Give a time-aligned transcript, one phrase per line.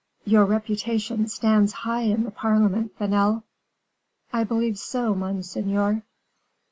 [0.25, 3.43] "Your reputation stands high in the parliament, Vanel."
[4.33, 6.01] "I believe so, monseigneur."